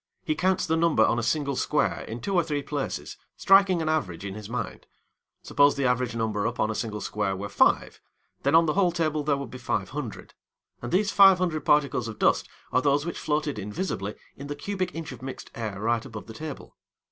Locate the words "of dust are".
12.07-12.81